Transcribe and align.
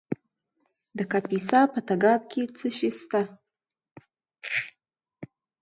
د 0.97 0.99
کاپیسا 1.11 1.59
په 1.73 1.79
تګاب 1.87 2.21
کې 2.31 2.43
څه 2.57 2.67
شی 2.77 2.91
شته؟ 2.99 3.21